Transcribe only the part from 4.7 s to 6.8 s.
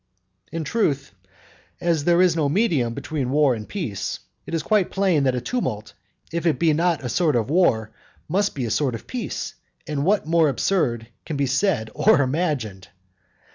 plain that a tumult, if it be